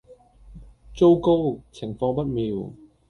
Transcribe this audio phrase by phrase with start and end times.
[0.95, 1.59] 糟糕！
[1.71, 2.71] 情況不妙